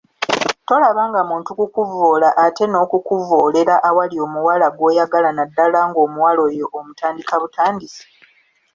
[0.67, 8.05] Tolaba nga muntu kukuvvoola ate n’okuvvoolera awali omuwala gw’oyagala naddala ng’omuwala oyo omutandika butandisi!